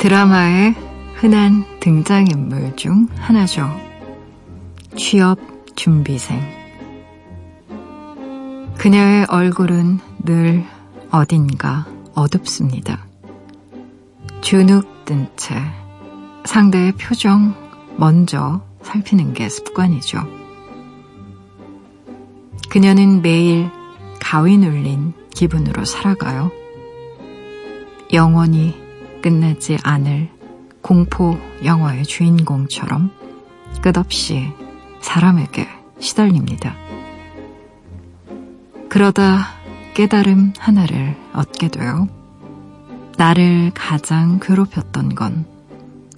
[0.00, 0.74] 드라마의
[1.16, 3.70] 흔한 등장인물 중 하나죠.
[4.96, 5.38] 취업
[5.76, 6.40] 준비생.
[8.78, 10.64] 그녀의 얼굴은 늘
[11.10, 13.04] 어딘가 어둡습니다.
[14.40, 15.54] 주눅 든 채
[16.46, 17.54] 상대의 표정
[17.98, 20.26] 먼저 살피는 게 습관이죠.
[22.70, 23.70] 그녀는 매일
[24.18, 26.50] 가위 눌린 기분으로 살아가요.
[28.14, 28.79] 영원히
[29.22, 30.30] 끝나지 않을
[30.82, 33.10] 공포 영화의 주인공처럼
[33.82, 34.52] 끝없이
[35.00, 36.74] 사람에게 시달립니다.
[38.88, 39.46] 그러다
[39.94, 42.08] 깨달음 하나를 얻게 돼요.
[43.16, 45.44] 나를 가장 괴롭혔던 건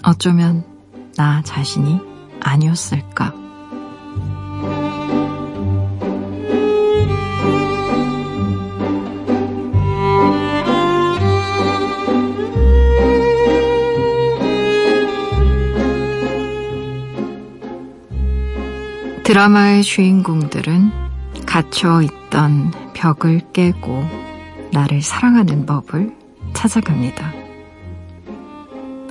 [0.04, 0.64] 어쩌면
[1.16, 2.00] 나 자신이
[2.40, 3.41] 아니었을까.
[19.32, 20.92] 드라마의 주인공들은
[21.46, 24.04] 갇혀 있던 벽을 깨고
[24.72, 26.14] 나를 사랑하는 법을
[26.52, 27.32] 찾아갑니다.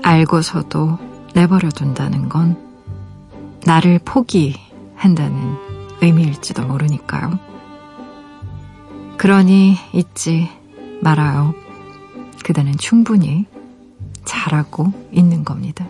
[0.04, 1.00] 알고서도
[1.34, 2.56] 내버려 둔다는 건
[3.66, 5.56] 나를 포기한다는
[6.04, 7.40] 의미일지도 모르니까요.
[9.18, 10.52] 그러니 잊지
[11.02, 11.56] 말아요.
[12.46, 13.48] 그대는 충분히
[14.24, 15.88] 잘하고 있는 겁니다.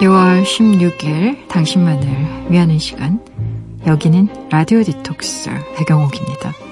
[0.00, 3.20] 6월 16일 당신만을 위하는 시간
[3.86, 6.69] 여기는 라디오 디톡스 배경옥입니다.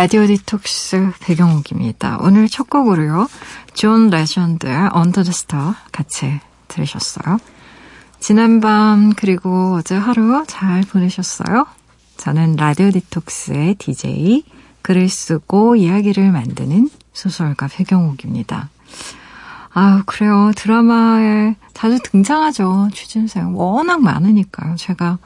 [0.00, 2.18] 라디오 디톡스 배경옥입니다.
[2.20, 3.26] 오늘 첫 곡으로요.
[3.74, 6.38] 존 레전드의 Under the Stars 같이
[6.68, 7.38] 들으셨어요.
[8.20, 11.66] 지난밤 그리고 어제 하루 잘 보내셨어요?
[12.16, 14.44] 저는 라디오 디톡스의 DJ
[14.82, 18.70] 글을 쓰고 이야기를 만드는 소설가 배경옥입니다.
[19.74, 20.52] 아 그래요.
[20.54, 22.90] 드라마에 자주 등장하죠.
[22.94, 23.56] 취준생.
[23.56, 24.76] 워낙 많으니까요.
[24.76, 25.18] 제가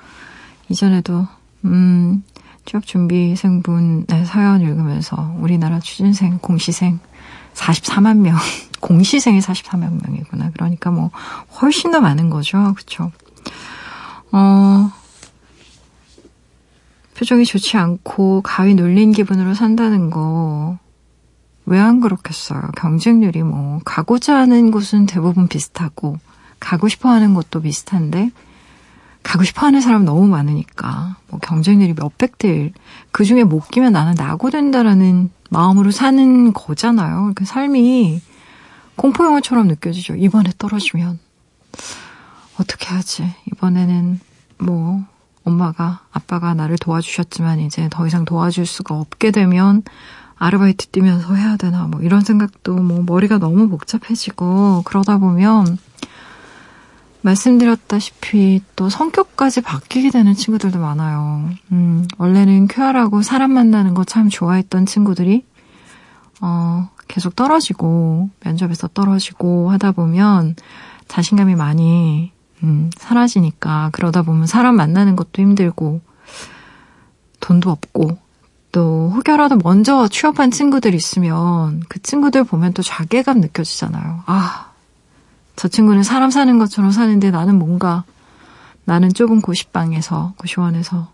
[0.70, 1.28] 이전에도,
[1.66, 2.24] 음,
[2.64, 7.00] 취업 준비생분의 사연 읽으면서 우리나라 취준생, 공시생
[7.54, 8.36] 44만 명,
[8.80, 10.50] 공시생이 44만 명이구나.
[10.52, 11.10] 그러니까 뭐
[11.60, 12.74] 훨씬 더 많은 거죠.
[12.76, 13.10] 그쵸?
[14.32, 14.90] 어,
[17.14, 20.78] 표정이 좋지 않고 가위 눌린 기분으로 산다는 거,
[21.66, 22.62] 왜 안 그렇겠어요?
[22.76, 26.18] 경쟁률이 뭐, 가고자 하는 곳은 대부분 비슷하고,
[26.58, 28.30] 가고 싶어 하는 곳도 비슷한데,
[29.22, 32.72] 가고 싶어 하는 사람 너무 많으니까, 뭐 경쟁률이 몇백 대 1.
[33.12, 37.32] 그 중에 못 끼면 나는 나고 된다라는 마음으로 사는 거잖아요.
[37.34, 38.20] 그 삶이
[38.96, 40.16] 공포영화처럼 느껴지죠.
[40.16, 41.18] 이번에 떨어지면.
[42.58, 43.32] 어떻게 하지?
[43.52, 44.20] 이번에는
[44.58, 45.02] 뭐,
[45.44, 49.82] 엄마가, 아빠가 나를 도와주셨지만 이제 더 이상 도와줄 수가 없게 되면
[50.36, 55.78] 아르바이트 뛰면서 해야 되나, 뭐 이런 생각도 뭐 머리가 너무 복잡해지고 그러다 보면
[57.22, 61.48] 말씀드렸다시피 또 성격까지 바뀌게 되는 친구들도 많아요.
[61.72, 65.46] 음, 원래는 쾌활하고 사람 만나는 거 참 좋아했던 친구들이,
[66.40, 70.56] 어, 계속 떨어지고, 면접에서 떨어지고 하다 보면
[71.08, 76.00] 자신감이 많이, 음, 사라지니까, 그러다 보면 사람 만나는 것도 힘들고,
[77.40, 78.18] 돈도 없고,
[78.72, 84.22] 또 혹여라도 먼저 취업한 친구들 있으면 그 친구들 보면 또 자괴감 느껴지잖아요.
[84.26, 84.71] 아,
[85.56, 88.04] 저 친구는 사람 사는 것처럼 사는데 나는 뭔가
[88.84, 91.12] 나는 좁은 고시방에서 고시원에서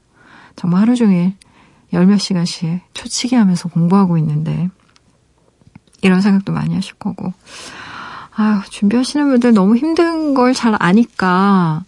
[0.57, 1.35] 정말 하루 종일
[1.93, 4.69] 열 몇 시간씩 초치기 하면서 공부하고 있는데
[6.03, 7.33] 이런 생각도 많이 하실 거고
[8.37, 11.85] 아유 준비하시는 분들 너무 힘든 걸 잘 아니까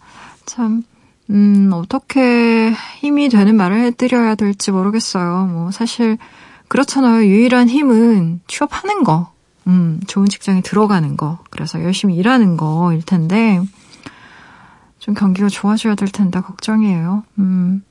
[0.46, 0.82] 참
[1.31, 5.46] 음, 어떻게 힘이 되는 말을 해드려야 될지 모르겠어요.
[5.46, 6.19] 뭐, 사실,
[6.67, 7.25] 그렇잖아요.
[7.25, 9.32] 유일한 힘은 취업하는 거.
[9.66, 13.60] 음, 좋은 직장에 들어가는 거, 그래서 열심히 일하는 거일 텐데,
[14.98, 17.24] 좀 경기가 좋아져야 될 텐데, 걱정이에요.
[17.38, 17.82] 음,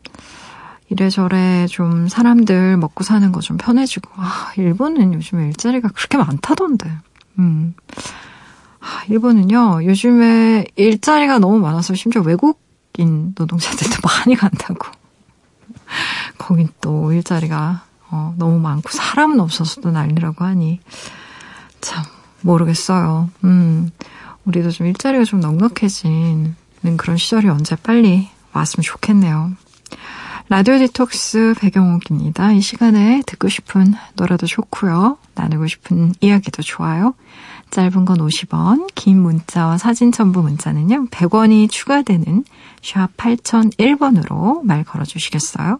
[0.90, 6.92] 이래저래 좀 사람들 먹고 사는 거 좀 편해지고, 아, 일본은 요즘에 일자리가 그렇게 많다던데,
[7.40, 7.74] 음.
[8.82, 14.88] 아, 일본은요, 요즘에 일자리가 너무 많아서 심지어 외국인 노동자들도 많이 간다고.
[16.38, 20.80] 거긴 또 일자리가 어, 너무 많고 사람은 없어서도 난리라고 하니
[21.82, 22.04] 참
[22.42, 23.30] 모르겠어요.
[23.44, 23.92] 음,
[24.46, 26.56] 우리도 좀 일자리가 좀 넉넉해지는
[26.98, 29.52] 그런 시절이 언제 빨리 왔으면 좋겠네요.
[30.52, 32.54] 라디오 디톡스 배경옥입니다.
[32.54, 35.18] 이 시간에 듣고 싶은 노래도 좋고요.
[35.36, 37.14] 나누고 싶은 이야기도 좋아요.
[37.70, 41.10] 짧은 건 50원, 긴 문자와 사진 첨부 문자는요.
[41.10, 42.44] 100원이 추가되는
[42.82, 45.80] 샵 8001번으로 말 걸어주시겠어요?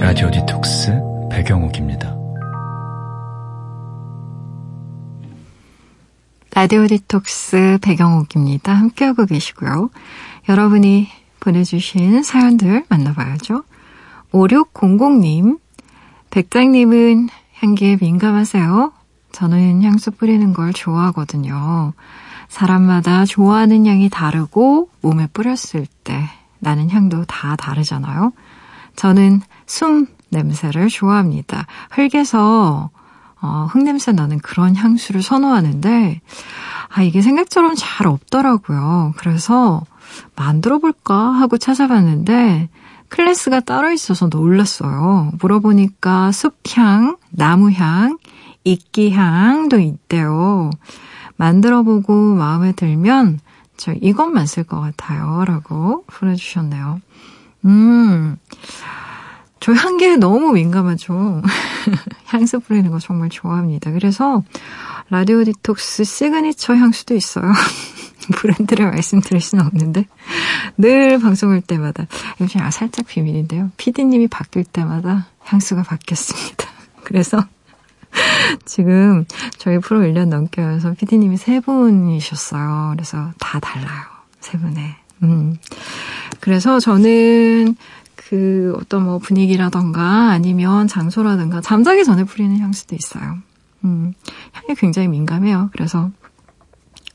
[0.00, 0.92] 라디오 디톡스
[1.30, 2.16] 배경옥입니다.
[6.54, 8.72] 라디오 디톡스 배경옥입니다.
[8.72, 9.90] 함께하고 계시고요.
[10.48, 11.08] 여러분이
[11.42, 13.64] 보내주신 사연들 만나봐야죠.
[14.32, 15.58] 5600님,
[16.30, 18.92] 백장님은 향기에 민감하세요?
[19.32, 21.92] 저는 향수 뿌리는 걸 좋아하거든요.
[22.48, 26.28] 사람마다 좋아하는 향이 다르고 몸에 뿌렸을 때
[26.60, 28.32] 나는 향도 다 다르잖아요.
[28.94, 31.66] 저는 숨 냄새를 좋아합니다.
[31.90, 32.90] 흙에서
[33.40, 36.20] 어, 흙냄새 나는 그런 향수를 선호하는데
[36.88, 39.14] 아 이게 생각처럼 잘 없더라고요.
[39.16, 39.82] 그래서
[40.36, 42.68] 만들어 볼까 하고 찾아봤는데
[43.08, 45.32] 클래스가 따로 있어서 놀랐어요.
[45.38, 48.18] 물어보니까 숲향, 나무향,
[48.64, 50.70] 이끼향도 있대요.
[51.36, 53.40] 만들어보고 마음에 들면
[53.76, 55.44] 저 이것만 쓸 것 같아요.
[55.44, 57.00] 라고 보내주셨네요.
[57.64, 58.36] 음,
[59.60, 61.42] 저 향기에 너무 민감하죠.
[62.26, 63.92] 향수 뿌리는 거 정말 좋아합니다.
[63.92, 64.42] 그래서
[65.10, 67.52] 라디오 디톡스 시그니처 향수도 있어요.
[68.34, 70.06] 브랜드를 말씀드릴 수는 없는데
[70.76, 72.06] 늘 방송할 때마다
[72.40, 73.70] 요즘 아 살짝 비밀인데요.
[73.76, 76.66] PD님이 바뀔 때마다 향수가 바뀌었습니다.
[77.04, 77.44] 그래서
[78.64, 79.24] 지금
[79.58, 82.92] 저희 프로 1년 넘게 와서 PD님이 세 분이셨어요.
[82.94, 84.02] 그래서 다 달라요.
[84.40, 84.96] 세 분에.
[85.22, 85.56] 음.
[86.40, 87.76] 그래서 저는
[88.16, 93.38] 그 어떤 뭐 분위기라던가 아니면 장소라든가 잠자기 전에 뿌리는 향수도 있어요.
[93.84, 94.12] 음.
[94.52, 95.70] 향에 굉장히 민감해요.
[95.72, 96.10] 그래서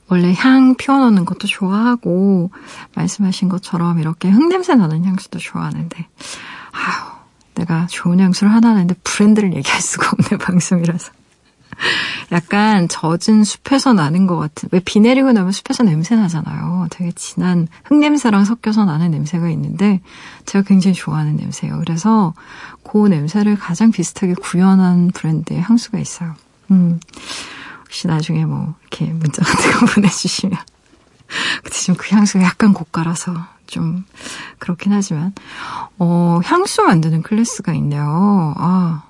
[0.10, 2.52] 원래 향 피워놓는 것도 좋아하고
[2.96, 5.98] 말씀하신 것처럼 이렇게 흙냄새 나는 향수도 좋아하는데
[6.72, 7.18] 아휴
[7.56, 11.12] 내가 좋은 향수를 하나 하는데 브랜드를 얘기할 수가 없네 방송이라서.
[12.32, 16.88] 약간 젖은 숲에서 나는 것 같은 왜 비 내리고 나면 숲에서 냄새 나잖아요.
[16.90, 20.02] 되게 진한 흙냄새랑 섞여서 나는 냄새가 있는데
[20.46, 21.78] 제가 굉장히 좋아하는 냄새예요.
[21.80, 22.34] 그래서
[22.84, 26.34] 그 냄새를 가장 비슷하게 구현한 브랜드의 향수가 있어요.
[26.72, 27.00] 음.
[27.88, 30.60] 혹시 나중에 뭐 이렇게 문자 같은 거 보내주시면
[31.64, 33.34] 근데 지금 그 향수가 약간 고가라서
[33.66, 34.06] 좀
[34.60, 35.34] 그렇긴 하지만
[35.98, 38.54] 어 향수 만드는 클래스가 있네요.
[38.58, 39.04] 아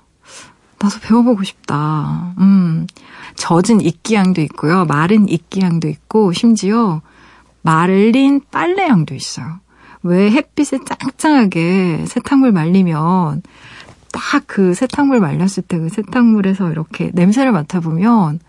[0.80, 2.34] 나도 배워보고 싶다.
[2.38, 2.86] 음
[3.36, 7.02] 젖은 이끼향도 있고요, 마른 이끼향도 있고 심지어
[7.62, 9.60] 말린 빨래향도 있어요.
[10.02, 13.42] 왜 햇빛에 짱짱하게 세탁물 말리면
[14.12, 18.40] 딱 그 세탁물 말렸을 때 그 세탁물에서 이렇게 냄새를 맡아보면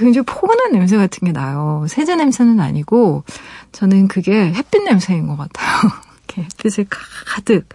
[0.00, 1.84] 굉장히 포근한 냄새 같은 게 나요.
[1.88, 3.24] 세제 냄새는 아니고
[3.72, 5.90] 저는 그게 햇빛 냄새인 것 같아요.
[6.26, 7.68] 이렇게 햇빛을 가득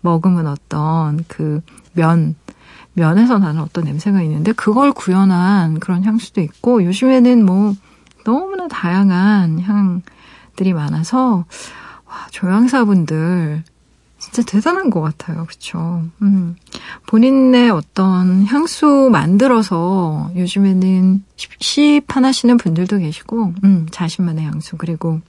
[0.00, 1.60] 머금은 어떤 그
[1.92, 2.34] 면,
[2.94, 7.74] 면에서 나는 어떤 냄새가 있는데 그걸 구현한 그런 향수도 있고 요즘에는 뭐
[8.24, 11.44] 너무나 다양한 향들이 많아서
[12.06, 13.62] 와, 조향사분들
[14.30, 15.46] 진짜 대단한 것 같아요.
[15.46, 16.02] 그쵸?
[16.22, 16.56] 음.
[17.06, 21.24] 본인의 어떤 향수 만들어서 요즘에는
[21.60, 24.76] 시판하시는 분들도 계시고, 음, 자신만의 향수.
[24.76, 25.20] 그리고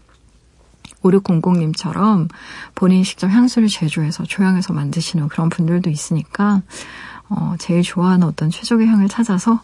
[1.01, 2.27] 5600님처럼
[2.75, 6.61] 본인 직접 향수를 제조해서 조향해서 만드시는 그런 분들도 있으니까,
[7.29, 9.61] 어, 제일 좋아하는 어떤 최적의 향을 찾아서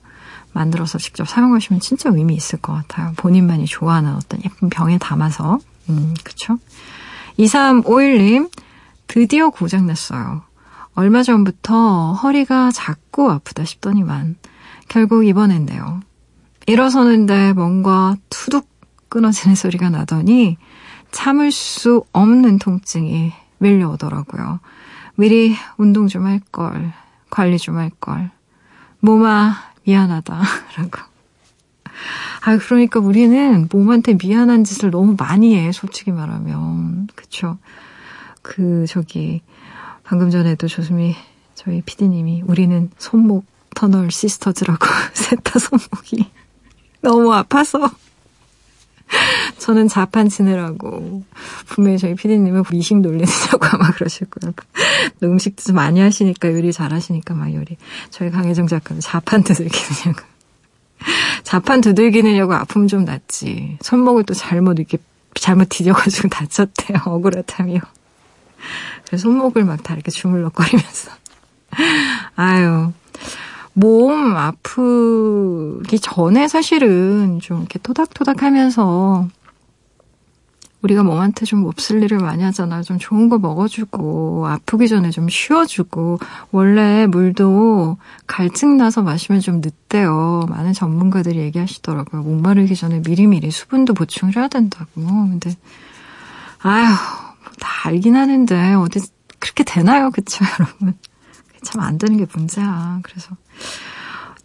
[0.54, 3.12] 만들어서 직접 사용하시면 진짜 의미 있을 것 같아요.
[3.18, 5.60] 본인만이 좋아하는 어떤 예쁜 병에 담아서.
[5.90, 6.58] 음, 그쵸?
[7.38, 8.50] 2351님,
[9.08, 10.44] 드디어 고장났어요.
[10.96, 14.36] 얼마 전부터 허리가 자꾸 아프다 싶더니만
[14.88, 16.02] 결국 입원했네요.
[16.68, 18.68] 일어서는데 뭔가 투둑
[19.10, 20.58] 끊어지는 소리가 나더니
[21.12, 24.60] 참을 수 없는 통증이 밀려오더라고요.
[25.16, 26.94] 미리 운동 좀 할 걸
[27.30, 28.32] 관리 좀 할 걸.
[29.00, 30.34] 몸아, 미안하다.
[30.78, 31.00] 라고.
[32.42, 37.08] 아, 그러니까 우리는 몸한테 미안한 짓을 너무 많이 해, 솔직히 말하면.
[37.16, 37.58] 그쵸.
[38.46, 39.42] 그, 저기,
[40.04, 41.16] 방금 전에도 조수미,
[41.56, 46.30] 저희 피디님이, 우리는 손목 터널 시스터즈라고, 셋다 손목이
[47.02, 47.90] 너무 아파서.
[49.58, 51.24] 저는 자판 치느라고.
[51.66, 54.54] 분명히 저희 피디님은 미식 놀리느냐고 아마 그러실 거예요.
[55.24, 57.78] 음식도 좀 많이 하시니까 요리 잘 하시니까 막 요리.
[58.12, 60.22] 저희 강혜정 작가는 자판 두들기느냐고.
[61.44, 63.80] 자판 두들기느냐고 아픔 좀 났지.
[63.82, 65.00] 손목을 또 잘못 이렇게
[65.34, 67.00] 잘못 뒤져가지고 다쳤대요.
[67.06, 67.80] 억울하다며.
[69.16, 71.12] 손목을 막 다 이렇게 주물럭거리면서.
[72.36, 72.92] 아유.
[73.74, 79.28] 몸 아프기 전에 사실은 좀 이렇게 토닥토닥 하면서
[80.82, 82.84] 우리가 몸한테 좀 몹쓸 일을 많이 하잖아.
[82.84, 86.20] 좀 좋은 거 먹어주고, 아프기 전에 좀 쉬어주고,
[86.52, 87.98] 원래 물도
[88.28, 90.46] 갈증 나서 마시면 좀 늦대요.
[90.48, 92.22] 많은 전문가들이 얘기하시더라고요.
[92.22, 94.86] 목마르기 전에 미리미리 수분도 보충을 해야 된다고.
[94.96, 95.56] 근데,
[96.62, 96.94] 아휴,
[97.60, 99.00] 다 알긴 하는데, 어디
[99.40, 100.12] 그렇게 되나요?
[100.12, 100.98] 그쵸, 여러분?
[101.64, 103.00] 참 안 되는 게 문제야.
[103.04, 103.36] 그래서,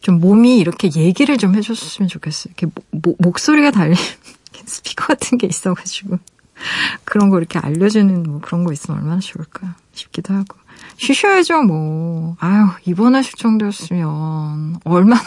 [0.01, 2.55] 좀 몸이 이렇게 얘기를 좀 해줬으면 좋겠어요.
[2.57, 3.97] 이렇게 모, 목소리가 달린
[4.65, 6.19] 스피커 같은 게 있어가지고
[7.05, 10.57] 그런 거 이렇게 알려주는 뭐 그런 거 있으면 얼마나 좋을까 싶기도 하고
[10.97, 15.23] 쉬셔야죠 뭐 아유 입원하실 정도였으면 얼마나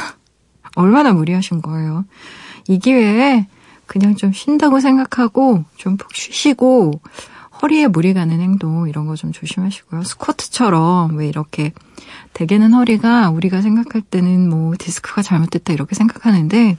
[0.76, 2.06] 얼마나 무리하신 거예요
[2.68, 3.48] 이 기회에
[3.86, 7.00] 그냥 좀 쉰다고 생각하고 좀 푹 쉬시고
[7.64, 10.04] 허리에 무리 가는 행동 이런 거 좀 조심하시고요.
[10.04, 11.72] 스쿼트처럼 왜 이렇게
[12.34, 16.78] 대개는 허리가 우리가 생각할 때는 뭐 디스크가 잘못됐다 이렇게 생각하는데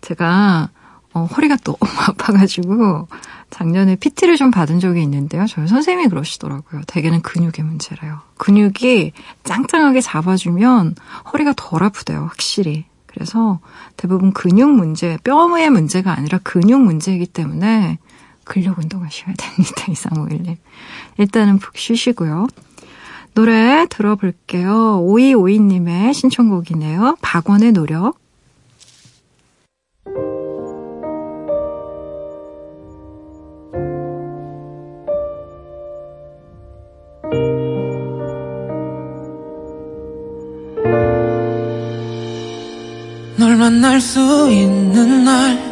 [0.00, 0.70] 제가
[1.14, 3.08] 어, 허리가 너무 아파가지고
[3.50, 5.46] 작년에 PT를 좀 받은 적이 있는데요.
[5.46, 6.82] 저희 선생님이 그러시더라고요.
[6.86, 8.20] 대개는 근육의 문제래요.
[8.36, 9.12] 근육이
[9.44, 10.96] 짱짱하게 잡아주면
[11.32, 12.24] 허리가 덜 아프대요.
[12.24, 12.84] 확실히.
[13.06, 13.58] 그래서
[13.96, 17.98] 대부분 근육 문제, 뼈의 문제가 아니라 근육 문제이기 때문에
[18.48, 19.84] 근력 운동하셔야 됩니다.
[19.88, 20.56] 이상호일님.
[21.18, 22.48] 일단은 푹 쉬시고요.
[23.34, 25.00] 노래 들어볼게요.
[25.06, 27.16] 5252님의 신청곡이네요.
[27.20, 28.18] 박원의 노력.
[43.38, 45.67] 널 만날 수 있는 날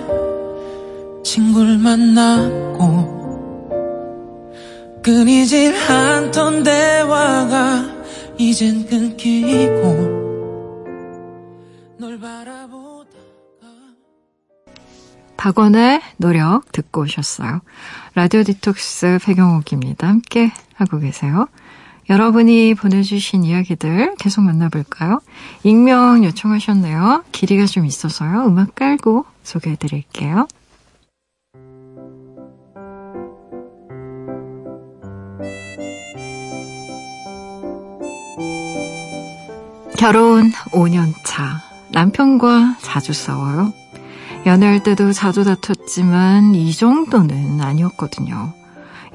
[15.47, 17.61] 박원의 노력 듣고 오셨어요.
[18.17, 20.09] 라디오 디톡스 배경옥입니다.
[20.09, 21.47] 함께 하고 계세요.
[22.11, 25.21] 여러분이 보내주신 이야기들 계속 만나볼까요?
[25.63, 27.23] 익명 요청하셨네요.
[27.31, 28.45] 길이가 좀 있어서요.
[28.47, 30.49] 음악 깔고 소개해드릴게요.
[39.97, 41.63] 결혼 5년 차.
[41.93, 43.73] 남편과 자주 싸워요.
[44.47, 48.53] 연애할 때도 자주 다퉜지만 이 정도는 아니었거든요.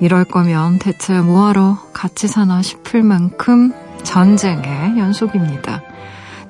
[0.01, 3.71] 이럴 거면 대체 뭐하러 같이 사나 싶을 만큼
[4.03, 5.83] 전쟁의 연속입니다.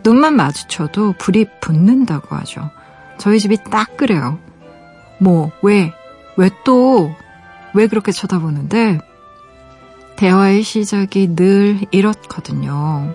[0.04, 2.72] 눈만 마주쳐도 불이 붙는다고 하죠.
[3.20, 4.40] 저희 집이 딱 그래요.
[5.20, 5.94] 뭐, 왜,
[6.36, 7.14] 왜 또,
[7.76, 8.98] 왜 그렇게 쳐다보는데,
[10.16, 13.14] 대화의 시작이 늘 이렇거든요.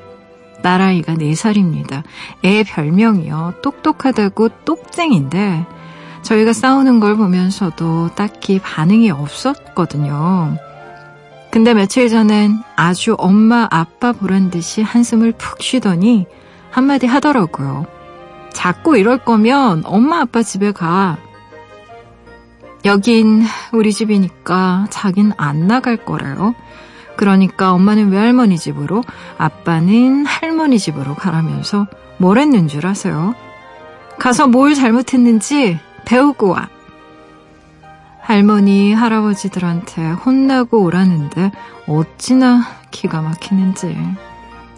[0.67, 2.03] 딸아이가 4살입니다.
[2.45, 3.55] 애 별명이요.
[3.63, 5.65] 똑똑하다고 똑쟁인데
[6.23, 10.57] 저희가 싸우는 걸 보면서도 딱히 반응이 없었거든요.
[11.53, 16.27] 근데 며칠 전엔 아주 엄마 아빠 보란 듯이 한숨을 푹 쉬더니
[16.73, 17.87] 한마디 하더라고요.
[18.53, 21.17] 자꾸 이럴 거면 엄마 아빠 집에 가.
[22.85, 26.57] 여긴 우리 집이니까 자긴 안 나갈 거래요.
[27.17, 29.03] 그러니까 엄마는 외할머니 집으로,
[29.39, 31.87] 아빠는 할머니 집으로 가라면서
[32.19, 33.35] 뭘 했는 줄 아세요?
[34.19, 36.69] 가서 뭘 잘못했는지 배우고 와.
[38.21, 41.53] 할머니, 할아버지들한테 혼나고 오라는데
[41.87, 43.97] 어찌나 기가 막히는지.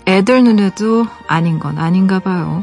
[0.07, 2.63] 애들 눈에도 아닌 건 아닌가 봐요.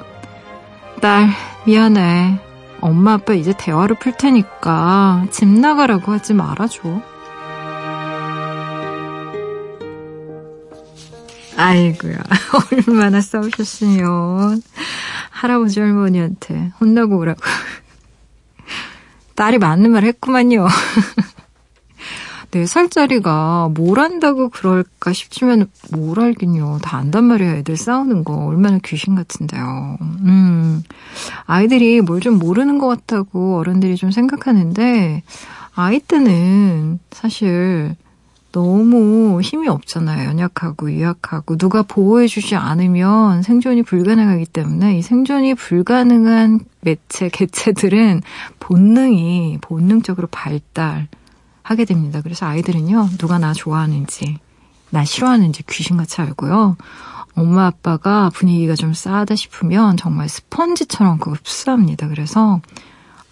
[1.02, 1.30] 딸,
[1.66, 2.40] 미안해.
[2.82, 7.02] 엄마 아빠 이제 대화를 풀 테니까 집 나가라고 하지 말아줘.
[11.58, 12.18] 아이고야.
[12.88, 14.62] 얼마나 싸우셨으면
[15.30, 17.40] 할아버지 할머니한테 혼나고 오라고.
[19.36, 20.68] 딸이 맞는 말 했구만요.
[22.52, 26.80] 4살짜리가 뭘 안다고 그럴까 싶지만 뭘 알긴요.
[26.82, 27.56] 다 안단 말이야.
[27.58, 28.46] 애들 싸우는 거.
[28.46, 29.98] 얼마나 귀신 같은데요.
[30.02, 30.82] 음.
[31.46, 35.22] 아이들이 뭘 좀 모르는 것 같다고 어른들이 좀 생각하는데
[35.76, 37.96] 아이 때는 사실
[38.56, 40.30] 너무 힘이 없잖아요.
[40.30, 48.22] 연약하고 유약하고 누가 보호해주지 않으면 생존이 불가능하기 때문에 이 생존이 불가능한 매체 개체들은
[48.62, 52.22] 본능이 본능적으로 발달하게 됩니다.
[52.24, 54.38] 그래서 아이들은요 누가 나 좋아하는지
[54.90, 56.78] 나 싫어하는지 귀신같이 알고요.
[57.36, 62.08] 엄마 아빠가 분위기가 좀 싸하다 싶으면 정말 스펀지처럼 그걸 흡수합니다.
[62.08, 62.62] 그래서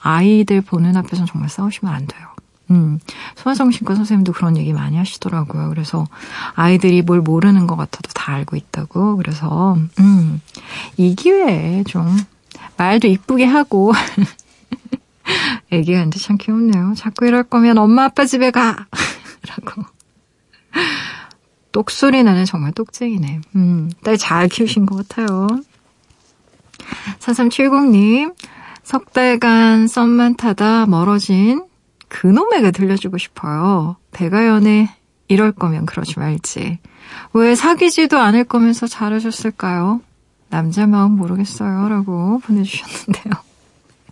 [0.01, 2.32] 아이들 보는 앞에서는 정말 싸우시면 안 돼요.
[2.73, 2.99] 음,
[3.35, 5.69] 소아정신과 선생님도 그런 얘기 많이 하시더라고요.
[5.69, 6.07] 그래서
[6.55, 9.17] 아이들이 뭘 모르는 것 같아도 다 알고 있다고.
[9.17, 10.41] 그래서, 음,
[10.97, 12.17] 이 기회에 좀
[12.77, 13.93] 말도 이쁘게 하고,
[15.71, 16.93] 이제 참 귀엽네요.
[16.97, 18.87] 자꾸 이럴 거면 엄마 아빠 집에 가!
[19.47, 19.83] 라고.
[21.71, 23.41] 똑소리 나는 정말 똑쟁이네.
[23.55, 25.47] 음, 딸 잘 키우신 것 같아요.
[27.19, 28.35] 4370님,
[28.83, 31.63] 석 달간 썸만 타다 멀어진
[32.13, 33.95] 그놈에게 들려주고 싶어요.
[34.11, 34.89] 배가연에
[35.27, 36.79] 이럴 거면 그러지 말지.
[37.33, 39.99] 왜 사귀지도 않을 거면서 잘해줬을까요?
[40.49, 41.89] 남자 마음 모르겠어요.
[41.89, 43.33] 라고 보내주셨는데요.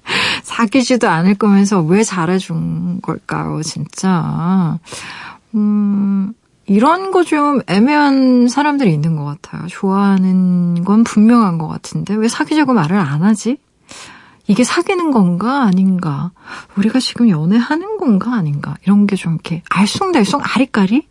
[0.42, 4.80] 사귀지도 않을 거면서 왜 잘해준 걸까요, 진짜.
[5.54, 6.34] 음,
[6.66, 9.68] 이런 거 좀 애매한 사람들이 있는 것 같아요.
[9.68, 13.58] 좋아하는 건 분명한 것 같은데, 왜 사귀자고 말을 안 하지?
[14.52, 16.32] 이게 사귀는 건가 아닌가?
[16.76, 18.76] 우리가 지금 연애하는 건가 아닌가?
[18.84, 21.08] 이런 게 좀 이렇게 알쏭달쏭 아리까리?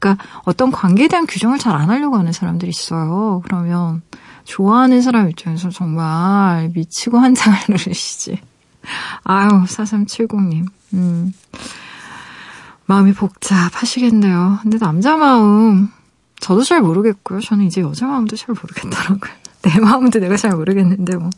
[0.00, 3.40] 그러니까 어떤 관계에 대한 규정을 잘 안 하려고 하는 사람들이 있어요.
[3.44, 4.02] 그러면
[4.44, 8.40] 좋아하는 사람 입장에서 정말 미치고 한장을 누르시지.
[9.24, 10.66] 아유, 4370님.
[10.94, 11.32] 음.
[12.86, 14.58] 마음이 복잡하시겠네요.
[14.62, 15.88] 근데 남자 마음,
[16.40, 17.40] 저도 잘 모르겠고요.
[17.40, 19.32] 저는 이제 여자 마음도 잘 모르겠더라고요.
[19.62, 21.30] 내 마음도 내가 잘 모르겠는데, 뭐.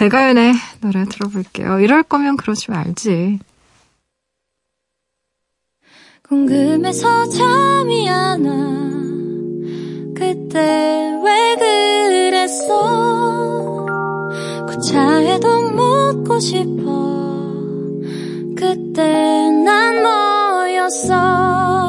[0.00, 1.78] 배가연의 노래 들어볼게요.
[1.80, 3.38] 이럴 거면 그러지 말지.
[6.26, 8.54] 궁금해서 잠이 안 와.
[10.16, 11.56] 그때 왜
[12.30, 13.84] 그랬어?
[14.68, 17.20] 구차해도 묻고 싶어.
[18.56, 21.79] 그때 난 뭐였어?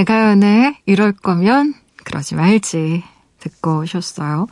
[0.00, 3.02] 백아연의 이럴 거면 그러지 말지
[3.38, 4.46] 듣고 오셨어요.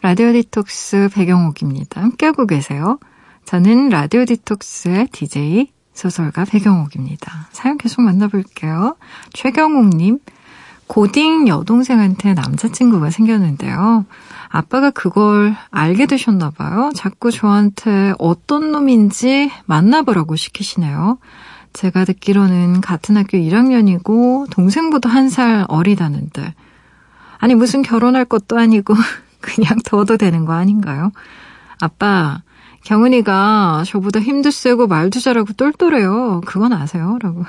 [0.00, 2.00] 라디오 디톡스 배경옥입니다.
[2.00, 2.98] 함께하고 계세요.
[3.44, 7.48] 저는 라디오 디톡스의 DJ 소설가 배경옥입니다.
[7.52, 8.96] 사연 계속 만나볼게요.
[9.34, 10.18] 최경옥님,
[10.86, 14.06] 고딩 여동생한테 남자친구가 생겼는데요.
[14.48, 16.92] 아빠가 그걸 알게 되셨나봐요.
[16.94, 21.18] 자꾸 저한테 어떤 놈인지 만나보라고 시키시네요.
[21.76, 26.54] 제가 듣기로는 같은 학교 1학년이고 동생보다 한 살 어리다는데
[27.38, 28.94] 아니 무슨 결혼할 것도 아니고
[29.40, 31.12] 그냥 둬도 되는 거 아닌가요?
[31.80, 32.42] 아빠
[32.84, 36.40] 경은이가 저보다 힘도 세고 말도 잘하고 똘똘해요.
[36.46, 37.18] 그건 아세요?
[37.20, 37.44] 라고.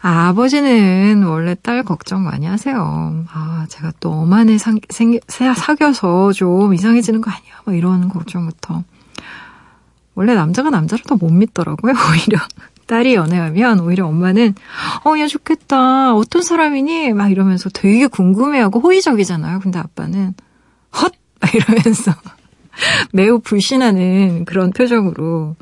[0.00, 3.24] 아, 아버지는 원래 딸 걱정 많이 하세요.
[3.30, 7.52] 아, 제가 또 엄한 애 사귀어서 좀 이상해지는 거 아니야?
[7.66, 8.82] 뭐 이런 걱정부터.
[10.14, 12.38] 원래 남자가 남자를 더 못 믿더라고요, 오히려.
[12.86, 14.54] 딸이 연애하면 오히려 엄마는
[15.04, 16.14] 어, 야 좋겠다.
[16.14, 17.12] 어떤 사람이니?
[17.12, 19.60] 막 이러면서 되게 궁금해하고 호의적이잖아요.
[19.60, 20.34] 근데 아빠는
[21.00, 21.12] 헛!
[21.40, 22.12] 막 이러면서
[23.12, 25.54] 매우 불신하는 그런 표정으로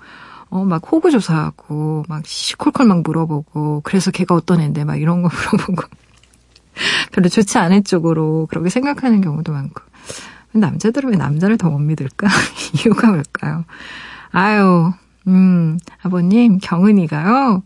[0.51, 5.29] 어, 막 호구 조사하고 막 시콜콜 막 물어보고 그래서 걔가 어떤 애인데 막 이런 거
[5.53, 5.83] 물어보고
[7.13, 9.83] 별로 좋지 않은 쪽으로 그렇게 생각하는 경우도 많고
[10.53, 12.27] 남자들은 왜 남자를 더 못 믿을까?
[12.75, 13.65] 이유가 뭘까요?
[14.31, 14.93] 아유,
[15.27, 17.63] 음, 아버님, 경은이가요,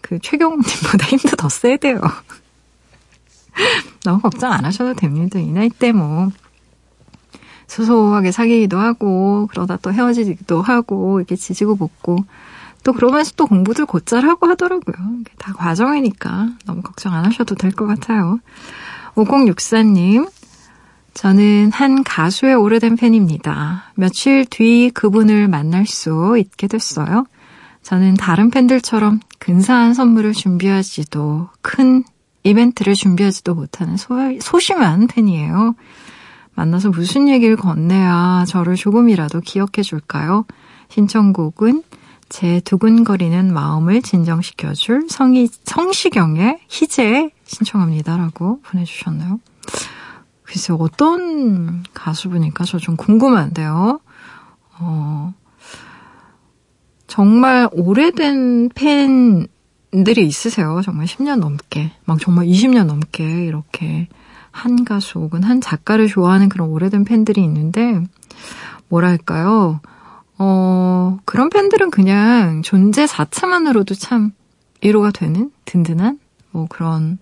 [0.00, 2.00] 그 최경훈님보다 힘도 더 세대요.
[4.04, 5.38] 너무 걱정 안 하셔도 됩니다.
[5.38, 6.28] 이 나이 때 뭐,
[7.66, 12.18] 소소하게 사귀기도 하고, 그러다 또 헤어지기도 하고, 이렇게 지지고 볶고,
[12.82, 14.94] 또 그러면서 또 공부들 곧잘 하고 하더라고요.
[15.38, 18.38] 다 과정이니까 너무 걱정 안 하셔도 될 것 같아요.
[19.14, 20.28] 5064님,
[21.14, 23.92] 저는 한 가수의 오래된 팬입니다.
[23.94, 27.26] 며칠 뒤 그분을 만날 수 있게 됐어요.
[27.82, 32.02] 저는 다른 팬들처럼 근사한 선물을 준비하지도 큰
[32.42, 35.74] 이벤트를 준비하지도 못하는 소, 소심한 팬이에요.
[36.54, 40.44] 만나서 무슨 얘기를 건네야 저를 조금이라도 기억해 줄까요?
[40.88, 41.82] 신청곡은
[42.28, 49.40] 제 두근거리는 마음을 진정시켜줄 성희, 성시경의 희재 신청합니다라고 보내주셨나요?
[50.44, 54.00] 글쎄 어떤 가수분일까 저 좀 궁금한데요.
[54.78, 55.34] 어,
[57.06, 60.80] 정말 오래된 팬들이 있으세요.
[60.84, 61.92] 정말 10년 넘게.
[62.04, 64.08] 막 정말 20년 넘게 이렇게
[64.50, 68.02] 한 가수 혹은 한 작가를 좋아하는 그런 오래된 팬들이 있는데,
[68.88, 69.80] 뭐랄까요.
[70.38, 74.32] 어, 그런 팬들은 그냥 존재 자체만으로도 참
[74.82, 76.18] 위로가 되는 든든한
[76.50, 77.18] 뭐 그런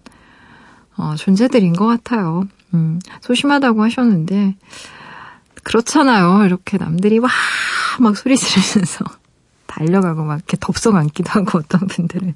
[0.96, 2.44] 어, 존재들인 것 같아요.
[2.74, 4.56] 음, 소심하다고 하셨는데,
[5.62, 6.44] 그렇잖아요.
[6.44, 7.28] 이렇게 남들이 와,
[8.00, 9.04] 막 소리 지르면서
[9.66, 12.34] 달려가고 막 이렇게 덥석 안기도 하고 어떤 분들은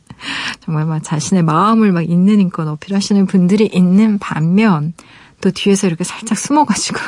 [0.61, 4.94] 정말 막 자신의 마음을 막 있는 힘껏 어필하시는 분들이 있는 반면
[5.40, 6.99] 또 뒤에서 이렇게 살짝 숨어가지고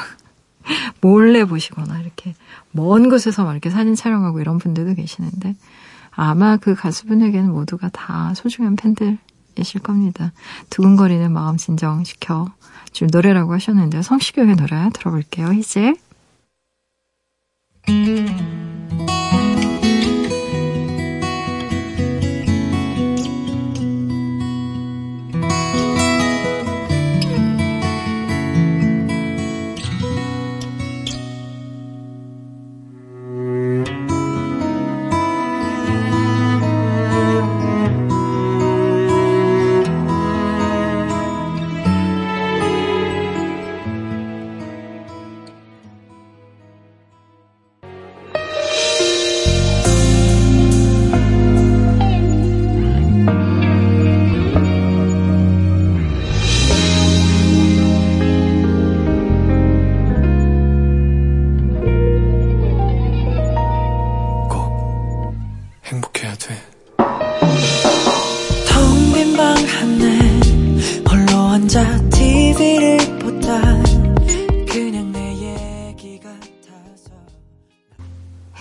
[1.01, 2.35] 몰래 보시거나 이렇게
[2.73, 5.57] 먼 곳에서 막 이렇게 사진 촬영하고 이런 분들도 계시는데
[6.11, 10.33] 아마 그 가수분에게는 모두가 다 소중한 팬들이실 겁니다.
[10.69, 12.53] 두근거리는 마음 진정시켜
[12.99, 15.53] 줄 노래라고 하셨는데 성시경의 노래 들어볼게요.
[15.53, 15.95] 이제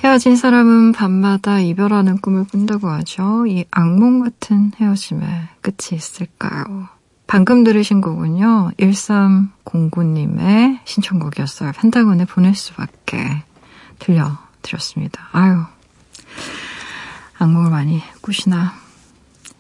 [0.04, 3.46] 헤어진 사람은 밤마다 이별하는 꿈을 꾼다고 하죠.
[3.48, 6.88] 이 악몽 같은 헤어짐에 끝이 있을까요?
[7.26, 8.72] 방금 들으신 곡은요.
[8.80, 11.74] 1309님의 신청곡이었어요.
[11.74, 13.44] 펜타곤에 보낼 수밖에
[14.00, 15.28] 들려드렸습니다.
[15.34, 15.64] 아유,
[17.38, 18.74] 악몽을 많이 꾸시나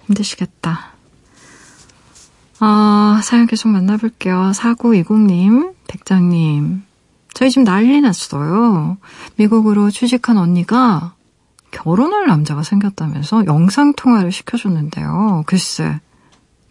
[0.06, 0.92] 힘드시겠다.
[2.60, 4.52] 아, 사연 계속 만나볼게요.
[4.56, 6.84] 4920님, 백장님,
[7.38, 8.98] 저희 집 난리 났어요.
[9.36, 11.14] 미국으로 취직한 언니가
[11.70, 15.44] 결혼할 남자가 생겼다면서 영상통화를 시켜줬는데요.
[15.46, 16.00] 글쎄,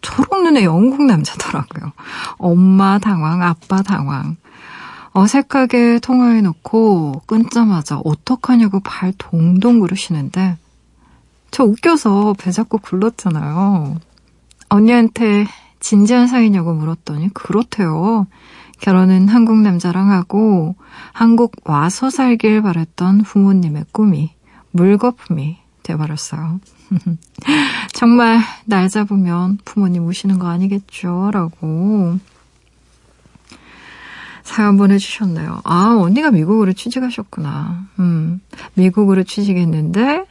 [0.01, 1.93] 초록 눈의 영국 남자더라고요.
[2.37, 4.35] 엄마 당황, 아빠 당황.
[5.13, 10.57] 어색하게 통화해놓고 끊자마자 어떡하냐고 발 동동 구르시는데
[11.49, 13.95] 저 웃겨서 배 잡고 굴렀잖아요.
[14.67, 15.47] 언니한테
[15.79, 18.27] 진지한 사이냐고 물었더니 그렇대요.
[18.79, 20.75] 결혼은 한국 남자랑 하고
[21.11, 24.31] 한국 와서 살길 바랬던 부모님의 꿈이
[24.71, 26.59] 물거품이 돼버렸어요.
[27.93, 31.31] 정말 날 잡으면 부모님 우시는 거 아니겠죠?
[31.33, 32.17] 라고
[34.43, 35.61] 사연 보내주셨네요.
[35.65, 37.87] 아, 언니가 미국으로 취직하셨구나.
[37.99, 38.39] 음,
[38.75, 40.25] 미국으로 취직했는데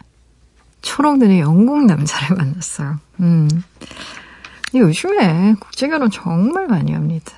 [0.81, 2.99] 초록눈의 영국 남자를 만났어요.
[3.21, 3.49] 음,
[4.75, 7.33] 요즘에 국제결혼 정말 많이 합니다.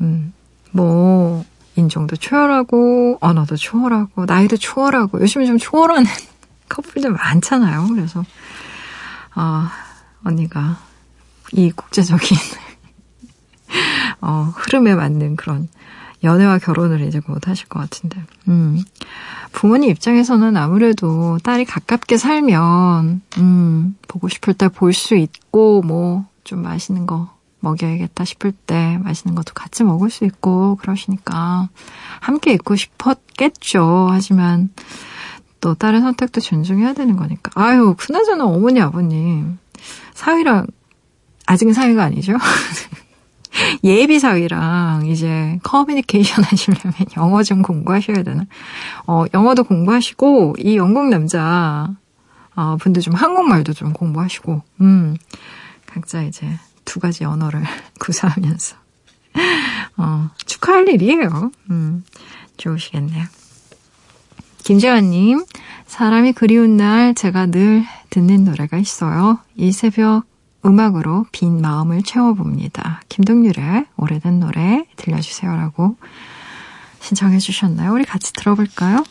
[0.00, 0.32] 음,
[0.74, 1.44] 뭐
[1.76, 6.04] 인종도 초월하고 언어도 초월하고 나이도 초월하고 요즘에 좀 초월하는
[6.68, 7.86] 커플들 많잖아요.
[7.88, 8.24] 그래서
[9.34, 9.70] 아
[10.24, 10.78] 언니가
[11.52, 12.36] 이 국제적인
[14.20, 15.68] 어, 흐름에 맞는 그런
[16.24, 18.22] 연애와 결혼을 이제 곧 하실 것 같은데.
[18.48, 18.82] 음.
[19.52, 26.62] 부모님 입장에서는 아무래도 딸이 가깝게 살면, 음, 보고 싶을 때 볼 수 있고, 뭐, 좀
[26.62, 27.32] 맛있는 거
[27.64, 31.68] 먹여야겠다 싶을 때 맛있는 것도 같이 먹을 수 있고 그러시니까
[32.20, 34.08] 함께 있고 싶었겠죠.
[34.10, 34.70] 하지만
[35.60, 37.50] 또 다른 선택도 존중해야 되는 거니까.
[37.54, 39.58] 아유, 그나저나 어머니 아버님
[40.12, 40.66] 사위랑
[41.46, 42.34] 아직은 사위가 아니죠.
[43.82, 48.44] 예비 사위랑 이제 커뮤니케이션 하시려면 영어 좀 공부하셔야 되나?
[49.06, 51.94] 어, 영어도 공부하시고 이 영국 남자
[52.56, 55.16] 어, 분들 좀 한국말도 좀 공부하시고, 음,
[55.86, 56.46] 각자 이제
[56.84, 57.62] 두 가지 언어를
[58.00, 58.76] 구사하면서
[59.96, 61.50] 어, 축하할 일이에요.
[61.70, 62.04] 음,
[62.56, 63.24] 좋으시겠네요.
[64.64, 65.44] 김재환님,
[65.86, 69.38] 사람이 그리운 날 제가 늘 듣는 노래가 있어요.
[69.56, 70.24] 이 새벽
[70.64, 73.02] 음악으로 빈 마음을 채워봅니다.
[73.08, 75.96] 김동률의 오래된 노래 들려주세요라고
[77.00, 77.92] 신청해 주셨나요?
[77.92, 79.04] 우리 같이 들어볼까요?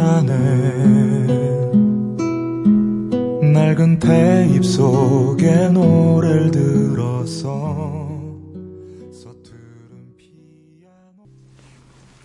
[0.00, 0.32] 찾아내
[3.52, 8.08] 낡은 테잎 속에 노래를 들었어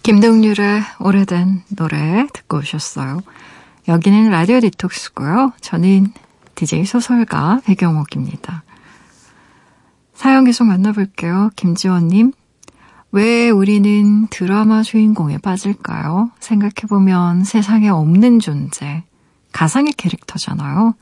[0.03, 3.21] 김동률의 오래된 노래 듣고 오셨어요.
[3.87, 5.53] 여기는 라디오 디톡스고요.
[5.61, 6.13] 저는
[6.53, 8.63] DJ 소설가 배경옥입니다.
[10.13, 11.49] 사연 계속 만나볼게요.
[11.55, 12.33] 김지원님.
[13.15, 16.31] 왜 우리는 드라마 주인공에 빠질까요?
[16.41, 19.05] 생각해보면 세상에 없는 존재,
[19.53, 20.95] 가상의 캐릭터잖아요.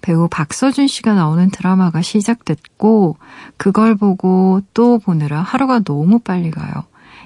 [0.00, 3.18] 배우 박서준 씨가 나오는 드라마가 시작됐고,
[3.56, 6.72] 그걸 보고 또 보느라 하루가 너무 빨리 가요.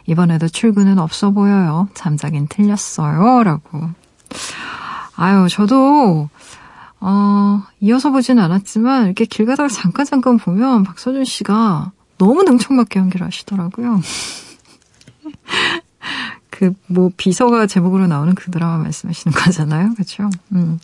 [0.05, 1.89] 이번에도 출근은 없어 보여요.
[1.95, 3.45] 잠자긴 틀렸어요.
[3.45, 3.89] 라고.
[5.17, 6.29] 아유, 저도,
[7.01, 13.27] 어, 이어서 보진 않았지만, 이렇게 길 가다가 잠깐 잠깐 보면 박서준 씨가 너무 능청맞게 연기를
[13.27, 14.01] 하시더라고요.
[16.51, 19.95] 그, 뭐, 비서가 제목으로 나오는 그 드라마 말씀하시는 거잖아요.
[19.97, 20.31] 그쵸?
[20.53, 20.79] 음.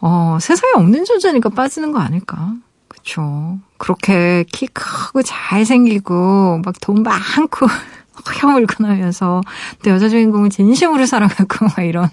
[0.00, 2.54] 어, 세상에 없는 존재니까 빠지는 거 아닐까?
[2.86, 3.58] 그쵸.
[3.78, 7.66] 그렇게 키 크고 잘생기고, 막 돈 많고,
[8.42, 9.40] 허염을 끊으면서,
[9.82, 12.08] 또 여자 주인공을 진심으로 사랑하고, 막 이런,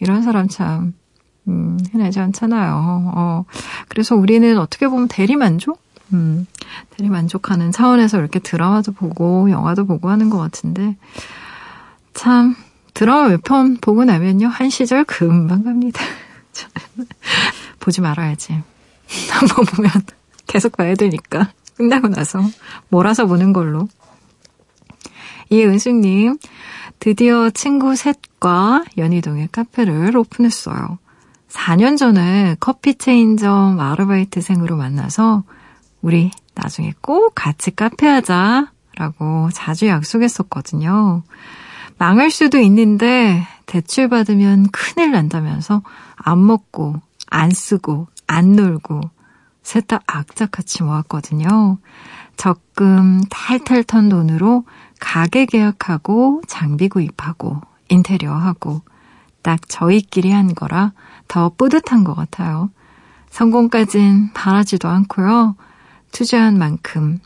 [0.00, 0.94] 이런 사람 참,
[1.46, 3.12] 음, 흔하지 않잖아요.
[3.14, 3.44] 어,
[3.88, 5.80] 그래서 우리는 어떻게 보면 대리만족?
[6.12, 6.46] 음,
[6.96, 10.96] 대리만족하는 차원에서 이렇게 드라마도 보고, 영화도 보고 하는 것 같은데,
[12.14, 12.56] 참,
[12.94, 16.02] 드라마 몇 편 보고 나면요, 한 시절 금방 갑니다.
[17.80, 18.62] 보지 말아야지.
[19.30, 19.90] 한번 보면
[20.46, 21.52] 계속 봐야 되니까.
[21.76, 22.40] 끝나고 나서
[22.88, 23.88] 몰아서 보는 걸로.
[25.50, 26.38] 이은숙님,
[26.98, 30.98] 드디어 친구 셋과 연희동에 카페를 오픈했어요.
[31.48, 35.44] 4년 전에 커피 체인점 아르바이트생으로 만나서
[36.02, 41.22] 우리 나중에 꼭 같이 카페 하자 라고 자주 약속했었거든요.
[41.98, 45.82] 망할 수도 있는데 대출 받으면 큰일 난다면서
[46.16, 49.00] 안 먹고 안 쓰고 안 놀고
[49.62, 51.78] 셋 다 악착같이 모았거든요.
[52.36, 54.64] 적금 탈탈 턴 돈으로
[55.00, 58.82] 가게 계약하고 장비 구입하고 인테리어 하고
[59.42, 60.92] 딱 저희끼리 한 거라
[61.26, 62.70] 더 뿌듯한 것 같아요.
[63.30, 65.56] 성공까진 바라지도 않고요.
[66.12, 67.18] 투자한 만큼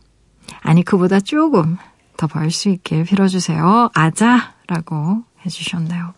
[0.63, 1.77] 아니 그보다 조금
[2.17, 3.91] 더 벌 수 있게 빌어주세요.
[3.95, 6.15] 아자 라고 해주셨네요.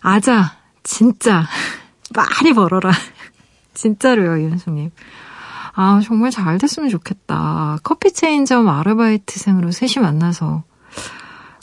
[0.00, 1.44] 아자 진짜
[2.14, 2.92] 많이 벌어라.
[3.74, 4.90] 진짜로요 이은숙님.
[5.78, 7.78] 아, 정말 잘 됐으면 좋겠다.
[7.82, 10.62] 커피 체인점 아르바이트생으로 셋이 만나서.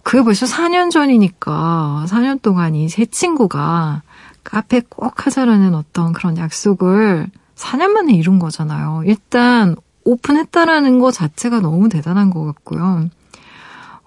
[0.04, 4.04] 그게 벌써 4년 전이니까, 4년 동안 이 세 친구가
[4.43, 9.04] 카페 꼭 하자라는 어떤 그런 약속을 4년 만에 이룬 거잖아요.
[9.06, 13.10] 일단, 오픈했다라는 것 자체가 너무 대단한 것 같고요.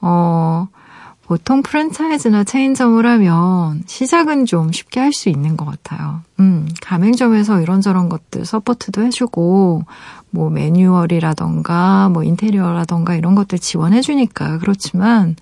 [0.01, 0.69] 어,
[1.25, 6.21] 보통 프랜차이즈나 체인점을 하면 시작은 좀 쉽게 할 수 있는 것 같아요.
[6.39, 9.85] 음, 가맹점에서 이런저런 것들 서포트도 해주고,
[10.31, 15.35] 뭐 매뉴얼이라던가, 뭐 인테리어라던가 이런 것들 지원해주니까 그렇지만,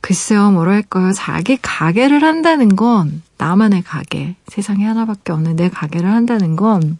[0.00, 1.12] 글쎄요, 뭐랄까요.
[1.12, 6.98] 자기 가게를 한다는 건, 나만의 가게, 세상에 하나밖에 없는 내 가게를 한다는 건,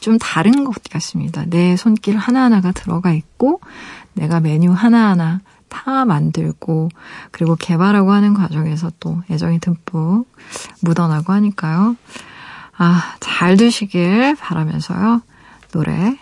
[0.00, 1.44] 좀 다른 것 같습니다.
[1.46, 3.60] 내 손길 하나하나가 들어가 있고,
[4.12, 6.90] 내가 메뉴 하나하나 다 만들고
[7.30, 10.26] 그리고 개발하고 하는 과정에서 또 애정이 듬뿍
[10.82, 11.96] 묻어나고 하니까요.
[12.78, 15.22] 아, 잘 되시길 바라면서요.
[15.72, 16.18] 노래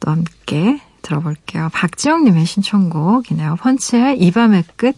[0.00, 1.68] 또 함께 들어볼게요.
[1.72, 3.56] 박지영님의 신청곡이네요.
[3.56, 4.96] 펀치의 이 밤의 끝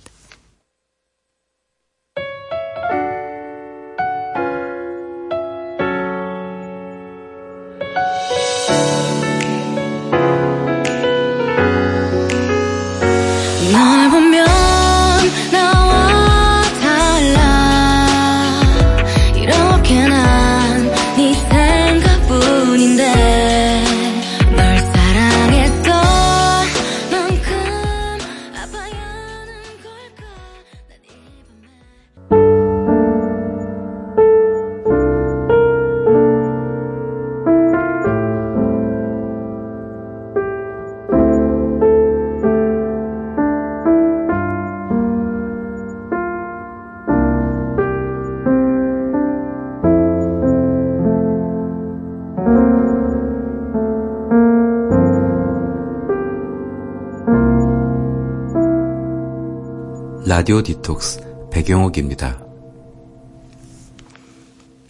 [60.27, 62.41] 라디오 디톡스 배경옥입니다.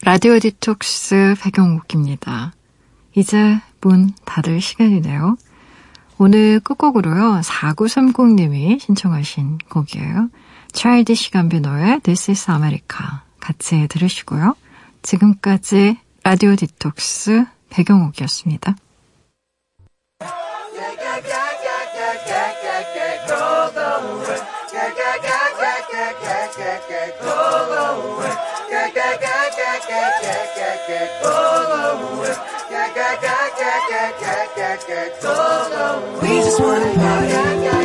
[0.05, 2.53] 라디오 디톡스 배경옥입니다.
[3.17, 5.37] 이제 문 닫을 시간이네요.
[6.19, 7.41] 오늘 끝곡으로요.
[7.41, 10.31] 4930님이 신청하신 곡이에요.
[10.71, 13.05] 차일디시 감비노의 This is America
[13.41, 14.55] 같이 들으시고요.
[15.03, 18.77] 지금까지 라디오 디톡스 배경옥이었습니다.
[30.87, 30.93] We
[36.45, 37.84] just wanna party.